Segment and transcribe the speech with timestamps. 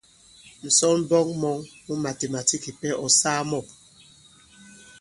[0.67, 3.61] Ǹsɔnmbɔk mɔ̄ŋ mu màtèmàtîk kìpɛ, ɔ̀ saa mɔ̂?